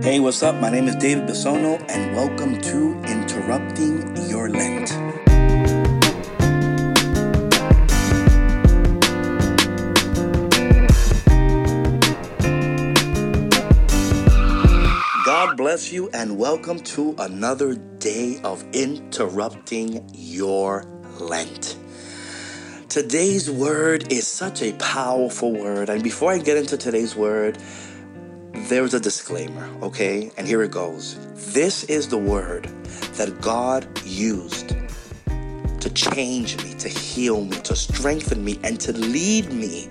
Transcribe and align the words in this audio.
Hey, 0.00 0.20
what's 0.20 0.44
up? 0.44 0.54
My 0.54 0.70
name 0.70 0.86
is 0.86 0.94
David 0.94 1.28
Bisono, 1.28 1.84
and 1.88 2.14
welcome 2.14 2.60
to 2.60 2.94
Interrupting 3.02 4.16
Your 4.28 4.48
Lent. 4.48 4.90
God 15.26 15.56
bless 15.56 15.92
you, 15.92 16.08
and 16.10 16.38
welcome 16.38 16.78
to 16.78 17.16
another 17.18 17.74
day 17.74 18.40
of 18.44 18.64
Interrupting 18.72 20.08
Your 20.14 20.84
Lent. 21.18 21.76
Today's 22.88 23.50
word 23.50 24.12
is 24.12 24.28
such 24.28 24.62
a 24.62 24.72
powerful 24.74 25.52
word, 25.52 25.90
and 25.90 26.04
before 26.04 26.30
I 26.32 26.38
get 26.38 26.56
into 26.56 26.76
today's 26.76 27.16
word, 27.16 27.58
there's 28.52 28.94
a 28.94 29.00
disclaimer, 29.00 29.68
okay? 29.82 30.30
And 30.36 30.46
here 30.46 30.62
it 30.62 30.70
goes. 30.70 31.16
This 31.52 31.84
is 31.84 32.08
the 32.08 32.18
word 32.18 32.64
that 33.14 33.40
God 33.40 33.86
used 34.04 34.76
to 35.80 35.90
change 35.90 36.62
me, 36.62 36.74
to 36.74 36.88
heal 36.88 37.44
me, 37.44 37.56
to 37.62 37.76
strengthen 37.76 38.44
me, 38.44 38.58
and 38.64 38.80
to 38.80 38.92
lead 38.92 39.52
me 39.52 39.88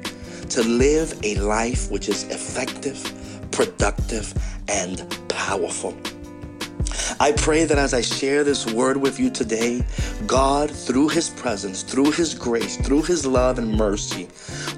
to 0.49 0.63
live 0.63 1.13
a 1.23 1.35
life 1.35 1.91
which 1.91 2.08
is 2.09 2.23
effective, 2.26 2.98
productive, 3.52 4.34
and 4.68 5.05
powerful. 5.27 5.96
I 7.20 7.32
pray 7.34 7.66
that 7.66 7.77
as 7.77 7.94
I 7.94 8.02
share 8.02 8.44
this 8.44 8.66
word 8.66 8.98
with 8.98 9.20
you 9.20 9.30
today, 9.30 9.84
God, 10.26 10.70
through 10.71 11.10
His 11.10 11.30
presence, 11.30 11.84
through 11.84 12.12
His 12.12 12.34
grace, 12.34 12.77
through 12.77 13.04
His 13.04 13.26
love 13.26 13.58
and 13.58 13.74
mercy, 13.74 14.27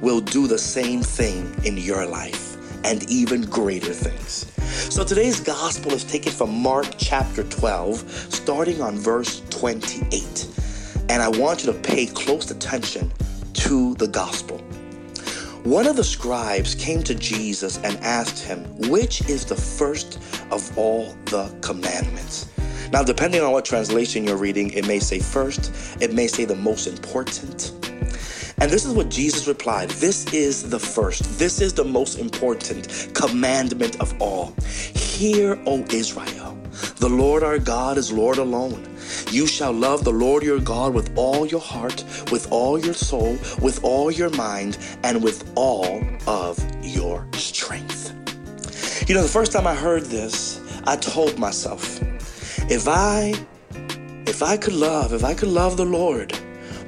will 0.01 0.21
do 0.21 0.47
the 0.47 0.57
same 0.57 1.01
thing 1.01 1.53
in 1.65 1.77
your 1.77 2.05
life 2.05 2.48
and 2.83 3.09
even 3.09 3.41
greater 3.41 3.93
things. 3.93 4.51
So 4.93 5.03
today's 5.03 5.39
gospel 5.39 5.91
is 5.93 6.03
taken 6.03 6.31
from 6.31 6.57
Mark 6.61 6.87
chapter 6.97 7.43
12, 7.43 7.99
starting 8.33 8.81
on 8.81 8.97
verse 8.97 9.41
28. 9.49 10.47
And 11.09 11.21
I 11.21 11.29
want 11.29 11.65
you 11.65 11.73
to 11.73 11.79
pay 11.79 12.05
close 12.05 12.51
attention 12.51 13.11
to 13.53 13.95
the 13.95 14.07
gospel. 14.07 14.59
One 15.63 15.87
of 15.87 15.97
the 15.97 16.03
scribes 16.03 16.73
came 16.75 17.03
to 17.03 17.13
Jesus 17.13 17.77
and 17.79 17.97
asked 17.97 18.43
him, 18.43 18.63
Which 18.89 19.27
is 19.29 19.45
the 19.45 19.55
first 19.55 20.17
of 20.51 20.77
all 20.77 21.15
the 21.25 21.53
commandments? 21.61 22.49
Now, 22.91 23.03
depending 23.03 23.41
on 23.41 23.51
what 23.51 23.65
translation 23.65 24.23
you're 24.23 24.37
reading, 24.37 24.71
it 24.71 24.87
may 24.87 24.99
say 24.99 25.19
first, 25.19 25.71
it 26.01 26.13
may 26.13 26.27
say 26.27 26.45
the 26.45 26.55
most 26.55 26.87
important, 26.87 27.73
and 28.61 28.69
this 28.69 28.85
is 28.85 28.93
what 28.93 29.09
Jesus 29.09 29.47
replied 29.47 29.89
This 29.91 30.25
is 30.33 30.69
the 30.69 30.79
first, 30.79 31.23
this 31.39 31.61
is 31.61 31.73
the 31.73 31.85
most 31.85 32.19
important 32.19 33.11
commandment 33.13 33.99
of 34.01 34.13
all. 34.21 34.53
Hear, 34.65 35.61
O 35.65 35.85
Israel, 35.91 36.57
the 36.97 37.09
Lord 37.09 37.43
our 37.43 37.59
God 37.59 37.97
is 37.97 38.11
Lord 38.11 38.37
alone. 38.37 38.85
You 39.31 39.47
shall 39.47 39.71
love 39.71 40.03
the 40.03 40.11
Lord 40.11 40.43
your 40.43 40.59
God 40.59 40.93
with 40.93 41.11
all 41.17 41.45
your 41.45 41.61
heart, 41.61 42.03
with 42.31 42.51
all 42.51 42.77
your 42.77 42.93
soul, 42.93 43.37
with 43.61 43.83
all 43.83 44.11
your 44.11 44.29
mind, 44.31 44.77
and 45.03 45.23
with 45.23 45.51
all 45.55 46.03
of 46.27 46.59
your 46.83 47.27
strength. 47.33 48.13
You 49.07 49.15
know, 49.15 49.23
the 49.23 49.29
first 49.29 49.51
time 49.51 49.67
I 49.67 49.75
heard 49.75 50.03
this, 50.05 50.61
I 50.85 50.95
told 50.97 51.39
myself, 51.39 52.01
if 52.69 52.87
I 52.87 53.33
if 54.27 54.43
I 54.43 54.57
could 54.57 54.73
love, 54.73 55.13
if 55.13 55.23
I 55.23 55.33
could 55.33 55.49
love 55.49 55.77
the 55.77 55.85
Lord, 55.85 56.37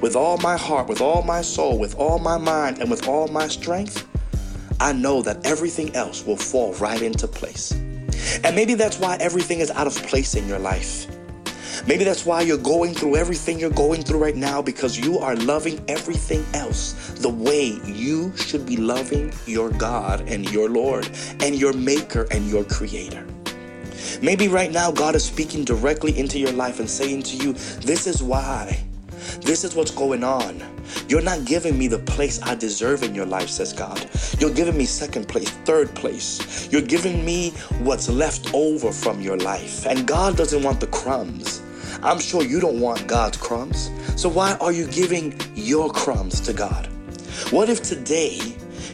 with 0.02 0.16
all 0.16 0.36
my 0.38 0.56
heart, 0.56 0.88
with 0.88 1.00
all 1.00 1.22
my 1.22 1.40
soul, 1.40 1.78
with 1.78 1.94
all 1.94 2.18
my 2.18 2.36
mind, 2.36 2.80
and 2.80 2.90
with 2.90 3.08
all 3.08 3.28
my 3.28 3.46
strength, 3.46 4.06
I 4.80 4.92
know 4.92 5.22
that 5.22 5.46
everything 5.46 5.94
else 5.94 6.26
will 6.26 6.36
fall 6.36 6.74
right 6.74 7.00
into 7.00 7.28
place. 7.28 7.70
And 8.42 8.56
maybe 8.56 8.74
that's 8.74 8.98
why 8.98 9.16
everything 9.20 9.60
is 9.60 9.70
out 9.70 9.86
of 9.86 9.94
place 9.94 10.34
in 10.34 10.48
your 10.48 10.58
life. 10.58 11.06
Maybe 11.86 12.02
that's 12.02 12.26
why 12.26 12.42
you're 12.42 12.58
going 12.58 12.94
through 12.94 13.16
everything 13.16 13.60
you're 13.60 13.70
going 13.70 14.02
through 14.02 14.18
right 14.18 14.36
now 14.36 14.60
because 14.60 14.98
you 14.98 15.18
are 15.18 15.36
loving 15.36 15.82
everything 15.88 16.44
else 16.52 16.92
the 17.20 17.28
way 17.28 17.80
you 17.86 18.36
should 18.36 18.66
be 18.66 18.76
loving 18.76 19.32
your 19.46 19.70
God 19.70 20.28
and 20.28 20.50
your 20.50 20.68
Lord 20.68 21.08
and 21.40 21.54
your 21.54 21.72
Maker 21.72 22.26
and 22.30 22.48
your 22.48 22.64
Creator. 22.64 23.24
Maybe 24.20 24.48
right 24.48 24.70
now 24.70 24.90
God 24.90 25.14
is 25.14 25.24
speaking 25.24 25.64
directly 25.64 26.16
into 26.18 26.38
your 26.38 26.52
life 26.52 26.80
and 26.80 26.90
saying 26.90 27.22
to 27.24 27.36
you, 27.36 27.52
This 27.52 28.06
is 28.06 28.22
why 28.22 28.84
this 29.40 29.64
is 29.64 29.74
what's 29.74 29.90
going 29.90 30.24
on. 30.24 30.62
You're 31.08 31.22
not 31.22 31.44
giving 31.44 31.78
me 31.78 31.88
the 31.88 31.98
place 31.98 32.40
I 32.42 32.54
deserve 32.54 33.02
in 33.02 33.14
your 33.14 33.26
life, 33.26 33.48
says 33.48 33.72
God. 33.72 34.08
You're 34.38 34.52
giving 34.52 34.76
me 34.76 34.84
second 34.84 35.28
place, 35.28 35.50
third 35.50 35.94
place. 35.94 36.70
You're 36.72 36.82
giving 36.82 37.24
me 37.24 37.50
what's 37.80 38.08
left 38.08 38.52
over 38.54 38.92
from 38.92 39.20
your 39.20 39.36
life. 39.38 39.86
And 39.86 40.06
God 40.06 40.36
doesn't 40.36 40.62
want 40.62 40.80
the 40.80 40.86
crumbs. 40.88 41.62
I'm 42.02 42.18
sure 42.18 42.42
you 42.42 42.60
don't 42.60 42.80
want 42.80 43.06
God's 43.06 43.36
crumbs. 43.36 43.90
So 44.16 44.28
why 44.28 44.56
are 44.60 44.72
you 44.72 44.86
giving 44.88 45.38
your 45.54 45.90
crumbs 45.90 46.40
to 46.42 46.52
God? 46.52 46.86
What 47.50 47.68
if 47.68 47.82
today 47.82 48.38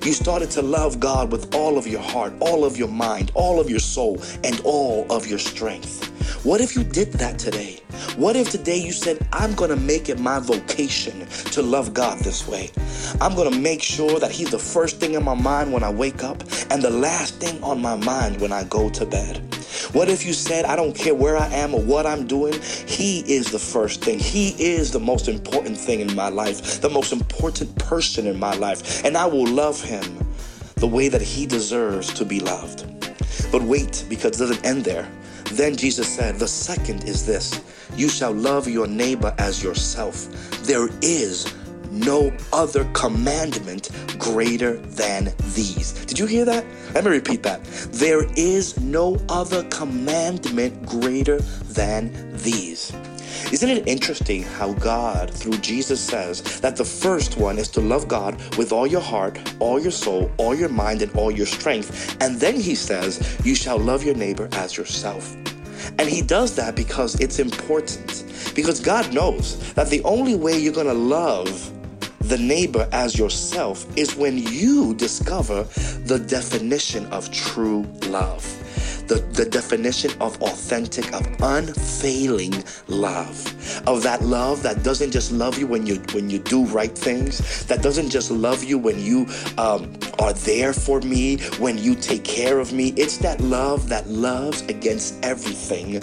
you 0.04 0.12
started 0.12 0.50
to 0.52 0.62
love 0.62 1.00
God 1.00 1.32
with 1.32 1.54
all 1.54 1.78
of 1.78 1.86
your 1.86 2.00
heart, 2.00 2.32
all 2.40 2.64
of 2.64 2.76
your 2.76 2.88
mind, 2.88 3.32
all 3.34 3.60
of 3.60 3.70
your 3.70 3.80
soul, 3.80 4.20
and 4.44 4.60
all 4.64 5.06
of 5.10 5.26
your 5.26 5.38
strength? 5.38 6.04
What 6.44 6.60
if 6.60 6.76
you 6.76 6.84
did 6.84 7.12
that 7.14 7.38
today? 7.38 7.80
What 8.18 8.34
if 8.34 8.50
today 8.50 8.78
you 8.78 8.90
said, 8.90 9.24
I'm 9.32 9.54
going 9.54 9.70
to 9.70 9.76
make 9.76 10.08
it 10.08 10.18
my 10.18 10.40
vocation 10.40 11.24
to 11.52 11.62
love 11.62 11.94
God 11.94 12.18
this 12.18 12.48
way? 12.48 12.68
I'm 13.20 13.36
going 13.36 13.48
to 13.48 13.56
make 13.56 13.80
sure 13.80 14.18
that 14.18 14.32
He's 14.32 14.50
the 14.50 14.58
first 14.58 14.98
thing 14.98 15.14
in 15.14 15.22
my 15.22 15.34
mind 15.34 15.72
when 15.72 15.84
I 15.84 15.90
wake 15.90 16.24
up 16.24 16.42
and 16.68 16.82
the 16.82 16.90
last 16.90 17.36
thing 17.36 17.62
on 17.62 17.80
my 17.80 17.94
mind 17.94 18.40
when 18.40 18.50
I 18.50 18.64
go 18.64 18.90
to 18.90 19.06
bed. 19.06 19.36
What 19.92 20.08
if 20.08 20.26
you 20.26 20.32
said, 20.32 20.64
I 20.64 20.74
don't 20.74 20.96
care 20.96 21.14
where 21.14 21.36
I 21.36 21.46
am 21.46 21.72
or 21.72 21.80
what 21.80 22.06
I'm 22.06 22.26
doing, 22.26 22.60
He 22.88 23.20
is 23.20 23.52
the 23.52 23.58
first 23.60 24.02
thing. 24.02 24.18
He 24.18 24.48
is 24.60 24.90
the 24.90 24.98
most 24.98 25.28
important 25.28 25.78
thing 25.78 26.00
in 26.00 26.12
my 26.16 26.28
life, 26.28 26.80
the 26.80 26.90
most 26.90 27.12
important 27.12 27.78
person 27.78 28.26
in 28.26 28.36
my 28.36 28.56
life, 28.56 29.04
and 29.04 29.16
I 29.16 29.26
will 29.26 29.46
love 29.46 29.80
Him 29.80 30.26
the 30.74 30.88
way 30.88 31.08
that 31.08 31.22
He 31.22 31.46
deserves 31.46 32.12
to 32.14 32.24
be 32.24 32.40
loved. 32.40 32.97
But 33.50 33.62
wait, 33.62 34.04
because 34.08 34.40
it 34.40 34.46
doesn't 34.46 34.64
end 34.64 34.84
there. 34.84 35.08
Then 35.52 35.76
Jesus 35.76 36.08
said, 36.08 36.36
The 36.36 36.48
second 36.48 37.04
is 37.04 37.24
this 37.26 37.60
you 37.96 38.08
shall 38.08 38.32
love 38.32 38.68
your 38.68 38.86
neighbor 38.86 39.34
as 39.38 39.62
yourself. 39.62 40.28
There 40.64 40.88
is 41.02 41.52
no 41.90 42.32
other 42.52 42.84
commandment 42.92 43.90
greater 44.18 44.76
than 44.76 45.32
these. 45.54 45.92
Did 46.04 46.18
you 46.18 46.26
hear 46.26 46.44
that? 46.44 46.64
Let 46.94 47.04
me 47.04 47.10
repeat 47.10 47.42
that. 47.44 47.64
There 47.92 48.24
is 48.36 48.78
no 48.80 49.18
other 49.28 49.64
commandment 49.64 50.84
greater 50.86 51.38
than 51.40 52.36
these. 52.36 52.92
Isn't 53.52 53.70
it 53.70 53.86
interesting 53.86 54.42
how 54.42 54.72
God, 54.74 55.32
through 55.32 55.58
Jesus, 55.58 56.00
says 56.00 56.60
that 56.60 56.76
the 56.76 56.84
first 56.84 57.36
one 57.36 57.58
is 57.58 57.68
to 57.68 57.80
love 57.80 58.08
God 58.08 58.34
with 58.56 58.72
all 58.72 58.86
your 58.86 59.00
heart, 59.00 59.38
all 59.58 59.80
your 59.80 59.90
soul, 59.90 60.30
all 60.36 60.54
your 60.54 60.68
mind, 60.68 61.02
and 61.02 61.14
all 61.16 61.30
your 61.30 61.46
strength. 61.46 62.16
And 62.20 62.36
then 62.36 62.56
he 62.56 62.74
says, 62.74 63.38
You 63.44 63.54
shall 63.54 63.78
love 63.78 64.04
your 64.04 64.14
neighbor 64.14 64.48
as 64.52 64.76
yourself. 64.76 65.34
And 65.98 66.08
he 66.08 66.22
does 66.22 66.54
that 66.56 66.76
because 66.76 67.18
it's 67.20 67.38
important. 67.38 68.52
Because 68.54 68.80
God 68.80 69.12
knows 69.12 69.72
that 69.74 69.88
the 69.88 70.02
only 70.04 70.34
way 70.34 70.58
you're 70.58 70.72
going 70.72 70.86
to 70.86 70.92
love 70.92 71.72
the 72.20 72.38
neighbor 72.38 72.88
as 72.92 73.18
yourself 73.18 73.86
is 73.96 74.14
when 74.14 74.38
you 74.38 74.94
discover 74.94 75.62
the 76.04 76.18
definition 76.18 77.06
of 77.06 77.30
true 77.32 77.82
love 78.08 78.57
the, 79.08 79.16
the 79.32 79.44
definition 79.44 80.10
of 80.20 80.40
authentic, 80.42 81.12
of 81.12 81.26
unfailing 81.40 82.62
love. 82.86 83.36
Of 83.88 84.02
that 84.02 84.22
love 84.22 84.62
that 84.62 84.82
doesn't 84.82 85.10
just 85.10 85.32
love 85.32 85.58
you 85.58 85.66
when 85.66 85.86
you 85.86 85.96
when 86.12 86.30
you 86.30 86.38
do 86.38 86.64
right 86.66 86.96
things, 86.96 87.64
that 87.66 87.82
doesn't 87.82 88.10
just 88.10 88.30
love 88.30 88.62
you 88.62 88.78
when 88.78 89.00
you 89.00 89.26
um, 89.56 89.92
are 90.18 90.32
there 90.32 90.72
for 90.72 91.00
me, 91.00 91.38
when 91.58 91.78
you 91.78 91.94
take 91.94 92.24
care 92.24 92.58
of 92.60 92.72
me. 92.72 92.92
It's 92.96 93.16
that 93.18 93.40
love 93.40 93.88
that 93.88 94.08
loves 94.08 94.62
against 94.62 95.22
everything. 95.24 96.02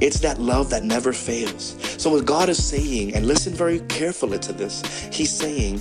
It's 0.00 0.20
that 0.20 0.38
love 0.38 0.70
that 0.70 0.84
never 0.84 1.12
fails. 1.12 1.76
So, 1.98 2.10
what 2.10 2.26
God 2.26 2.48
is 2.48 2.64
saying, 2.64 3.14
and 3.14 3.26
listen 3.26 3.54
very 3.54 3.80
carefully 3.80 4.38
to 4.40 4.52
this, 4.52 4.82
He's 5.12 5.30
saying, 5.30 5.80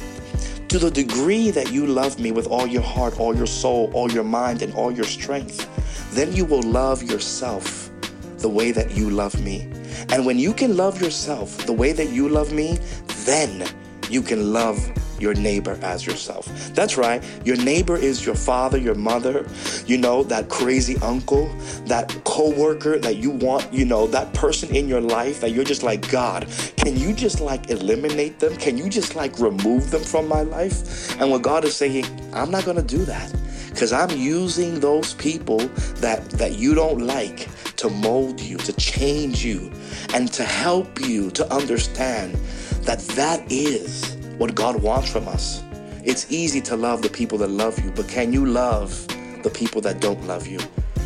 to 0.69 0.79
the 0.79 0.89
degree 0.89 1.51
that 1.51 1.71
you 1.71 1.85
love 1.85 2.19
me 2.19 2.31
with 2.31 2.47
all 2.47 2.65
your 2.65 2.81
heart, 2.81 3.19
all 3.19 3.35
your 3.35 3.45
soul, 3.45 3.91
all 3.93 4.11
your 4.11 4.23
mind, 4.23 4.61
and 4.61 4.73
all 4.73 4.91
your 4.91 5.05
strength, 5.05 5.69
then 6.11 6.35
you 6.35 6.45
will 6.45 6.63
love 6.63 7.03
yourself 7.03 7.89
the 8.37 8.49
way 8.49 8.71
that 8.71 8.91
you 8.91 9.09
love 9.09 9.39
me. 9.41 9.69
And 10.09 10.25
when 10.25 10.37
you 10.37 10.53
can 10.53 10.77
love 10.77 11.01
yourself 11.01 11.57
the 11.65 11.73
way 11.73 11.91
that 11.93 12.09
you 12.09 12.29
love 12.29 12.53
me, 12.53 12.79
then 13.25 13.67
you 14.09 14.21
can 14.21 14.53
love 14.53 14.77
your 15.19 15.33
neighbor 15.33 15.79
as 15.81 16.05
yourself. 16.05 16.45
That's 16.73 16.97
right. 16.97 17.23
Your 17.45 17.57
neighbor 17.57 17.95
is 17.95 18.25
your 18.25 18.35
father, 18.35 18.77
your 18.77 18.95
mother, 18.95 19.47
you 19.85 19.97
know, 19.97 20.23
that 20.23 20.49
crazy 20.49 20.97
uncle, 20.97 21.47
that 21.85 22.13
coworker 22.23 22.99
that 22.99 23.17
you 23.17 23.31
want, 23.31 23.71
you 23.73 23.85
know, 23.85 24.07
that 24.07 24.33
person 24.33 24.75
in 24.75 24.87
your 24.87 25.01
life 25.01 25.41
that 25.41 25.51
you're 25.51 25.63
just 25.63 25.83
like, 25.83 26.09
God, 26.11 26.47
can 26.77 26.97
you 26.97 27.13
just 27.13 27.39
like 27.39 27.69
eliminate 27.69 28.39
them? 28.39 28.55
Can 28.57 28.77
you 28.77 28.89
just 28.89 29.15
like 29.15 29.39
remove 29.39 29.91
them 29.91 30.03
from 30.03 30.27
my 30.27 30.41
life? 30.41 31.19
And 31.19 31.31
what 31.31 31.41
God 31.41 31.65
is 31.65 31.75
saying, 31.75 32.05
I'm 32.33 32.51
not 32.51 32.65
going 32.65 32.77
to 32.77 32.83
do 32.83 33.05
that. 33.05 33.33
Because 33.75 33.91
I'm 33.91 34.17
using 34.17 34.79
those 34.79 35.15
people 35.15 35.57
that, 35.97 36.29
that 36.29 36.57
you 36.57 36.75
don't 36.75 37.01
like 37.01 37.49
to 37.75 37.89
mold 37.89 38.39
you, 38.39 38.55
to 38.59 38.71
change 38.71 39.43
you, 39.43 39.69
and 40.13 40.31
to 40.31 40.45
help 40.45 41.01
you 41.01 41.29
to 41.31 41.53
understand 41.53 42.35
that 42.83 42.99
that 43.17 43.43
is 43.51 44.15
what 44.37 44.55
God 44.55 44.81
wants 44.81 45.11
from 45.11 45.27
us. 45.27 45.61
It's 46.05 46.31
easy 46.31 46.61
to 46.61 46.77
love 46.77 47.01
the 47.01 47.09
people 47.09 47.37
that 47.39 47.49
love 47.49 47.77
you, 47.83 47.91
but 47.91 48.07
can 48.07 48.31
you 48.31 48.45
love 48.45 49.05
the 49.43 49.49
people 49.49 49.81
that 49.81 49.99
don't 49.99 50.25
love 50.25 50.47
you? 50.47 50.59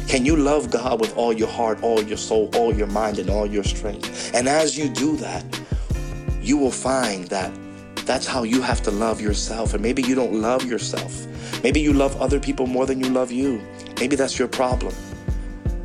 Can 0.07 0.23
you 0.23 0.35
love 0.35 0.69
God 0.69 1.01
with 1.01 1.17
all 1.17 1.33
your 1.33 1.47
heart, 1.47 1.81
all 1.81 2.03
your 2.03 2.17
soul, 2.17 2.51
all 2.55 2.71
your 2.71 2.85
mind, 2.85 3.17
and 3.17 3.31
all 3.31 3.47
your 3.47 3.63
strength? 3.63 4.31
And 4.35 4.47
as 4.47 4.77
you 4.77 4.89
do 4.89 5.17
that, 5.17 5.43
you 6.39 6.55
will 6.55 6.69
find 6.69 7.25
that 7.29 7.51
that's 8.09 8.25
how 8.25 8.41
you 8.41 8.59
have 8.59 8.81
to 8.81 8.89
love 8.89 9.21
yourself. 9.21 9.75
And 9.75 9.83
maybe 9.83 10.01
you 10.01 10.15
don't 10.15 10.33
love 10.33 10.65
yourself. 10.65 11.27
Maybe 11.61 11.79
you 11.79 11.93
love 11.93 12.19
other 12.19 12.39
people 12.39 12.65
more 12.65 12.87
than 12.87 12.99
you 12.99 13.07
love 13.07 13.31
you. 13.31 13.61
Maybe 13.99 14.15
that's 14.15 14.39
your 14.39 14.47
problem. 14.47 14.95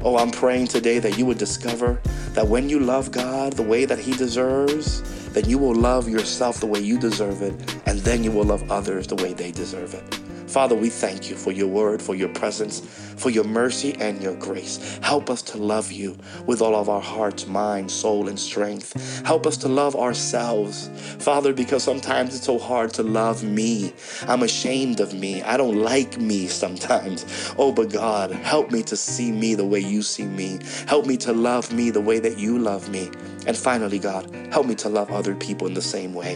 Oh, 0.03 0.17
I'm 0.17 0.31
praying 0.31 0.69
today 0.69 0.99
that 1.00 1.19
you 1.19 1.26
would 1.26 1.37
discover 1.37 2.00
that 2.31 2.49
when 2.49 2.71
you 2.71 2.81
love 2.81 3.11
God 3.11 3.53
the 3.53 3.62
way 3.62 3.85
that 3.85 3.99
He 3.99 4.12
deserves, 4.12 5.03
then 5.32 5.47
you 5.47 5.59
will 5.59 5.75
love 5.75 6.09
yourself 6.09 6.61
the 6.61 6.67
way 6.67 6.81
you 6.81 6.99
deserve 6.99 7.43
it, 7.43 7.53
and 7.85 7.99
then 7.99 8.25
you 8.25 8.32
will 8.32 8.44
love 8.44 8.70
others 8.73 9.06
the 9.06 9.17
way 9.17 9.35
they 9.35 9.50
deserve 9.50 9.93
it. 9.93 10.24
Father, 10.55 10.77
we 10.77 10.89
thank 10.89 11.29
you 11.29 11.35
for 11.35 11.51
your 11.51 11.67
word, 11.67 12.01
for 12.01 12.15
your 12.15 12.29
presence, 12.29 12.79
for 13.17 13.29
your 13.29 13.43
mercy 13.43 13.97
and 13.99 14.23
your 14.23 14.37
grace. 14.37 15.01
Help 15.03 15.29
us 15.29 15.43
to 15.43 15.59
love 15.59 15.91
you 15.91 16.17
with 16.47 16.62
all 16.62 16.77
of 16.77 16.89
our 16.89 17.01
hearts, 17.01 17.49
mind, 17.49 17.91
soul, 17.91 18.29
and 18.29 18.39
strength. 18.39 19.27
Help 19.27 19.49
us 19.49 19.56
to 19.56 19.69
love 19.69 19.97
ourselves, 19.97 20.91
Father, 21.19 21.53
because 21.53 21.83
sometimes 21.83 22.37
it's 22.37 22.45
so 22.45 22.56
hard 22.56 22.95
to 22.95 23.03
love 23.03 23.43
me. 23.43 23.93
I'm 24.29 24.45
ashamed 24.45 25.01
of 25.01 25.12
me. 25.12 25.43
I 25.43 25.56
don't 25.56 25.79
like 25.79 26.19
me 26.19 26.47
sometimes. 26.47 27.27
Oh, 27.59 27.73
but 27.73 27.91
God, 27.91 28.31
help 28.31 28.71
me 28.71 28.85
to 28.85 28.97
see 28.97 29.33
me 29.33 29.56
the 29.56 29.67
way 29.67 29.81
you 29.81 30.03
see 30.03 30.27
me. 30.27 30.61
Help 30.87 31.05
me 31.05 31.17
to 31.17 31.33
love 31.33 31.73
me 31.73 31.91
the 31.91 32.01
way 32.01 32.21
that 32.21 32.39
you 32.39 32.61
love 32.61 32.89
me. 32.89 33.11
And 33.49 33.56
finally, 33.56 33.99
God, 33.99 34.33
help 34.53 34.69
me 34.69 34.77
to 34.77 34.89
love 34.89 35.11
other 35.11 35.35
people 35.35 35.67
in 35.67 35.75
the 35.75 35.83
same 35.83 36.15
way. 36.15 36.35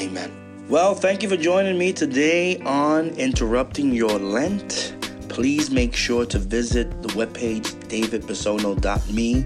Amen. 0.00 0.41
Well, 0.72 0.94
thank 0.94 1.22
you 1.22 1.28
for 1.28 1.36
joining 1.36 1.76
me 1.76 1.92
today 1.92 2.56
on 2.60 3.10
Interrupting 3.10 3.92
Your 3.92 4.18
Lent. 4.18 4.96
Please 5.28 5.70
make 5.70 5.94
sure 5.94 6.24
to 6.24 6.38
visit 6.38 7.02
the 7.02 7.08
webpage 7.08 7.74
davidbisono.me 7.90 9.42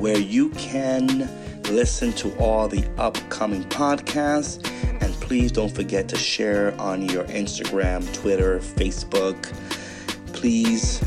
where 0.00 0.16
you 0.16 0.50
can 0.50 1.28
listen 1.64 2.12
to 2.12 2.32
all 2.38 2.68
the 2.68 2.84
upcoming 2.96 3.64
podcasts. 3.64 4.64
And 5.02 5.12
please 5.14 5.50
don't 5.50 5.74
forget 5.74 6.08
to 6.10 6.16
share 6.16 6.80
on 6.80 7.08
your 7.08 7.24
Instagram, 7.24 8.14
Twitter, 8.14 8.60
Facebook. 8.60 9.52
Please 10.32 11.02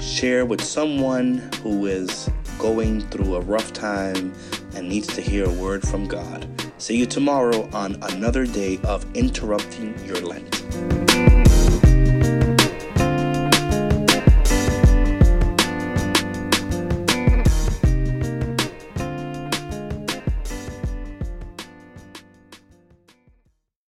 share 0.00 0.44
with 0.44 0.64
someone 0.64 1.48
who 1.62 1.86
is 1.86 2.28
going 2.58 3.02
through 3.02 3.36
a 3.36 3.40
rough 3.40 3.72
time 3.72 4.34
and 4.74 4.88
needs 4.88 5.06
to 5.14 5.20
hear 5.20 5.44
a 5.44 5.52
word 5.52 5.86
from 5.86 6.08
God. 6.08 6.61
See 6.82 6.96
you 6.96 7.06
tomorrow 7.06 7.70
on 7.72 7.96
another 8.02 8.44
day 8.44 8.80
of 8.82 9.06
interrupting 9.14 9.96
your 10.04 10.20
Lent. 10.20 11.11